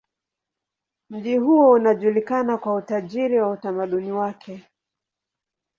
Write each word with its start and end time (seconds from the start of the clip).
Mji 1.09 1.37
huo 1.37 1.69
unajulikana 1.71 2.57
kwa 2.57 2.75
utajiri 2.75 3.39
wa 3.39 3.49
utamaduni 3.51 4.11
wake. 4.11 4.63